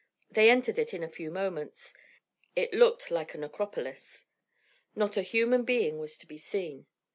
[0.31, 1.93] They entered it in a few moments.
[2.55, 4.25] It looked like a necropolis.
[4.95, 6.87] Not a human being was to be seen.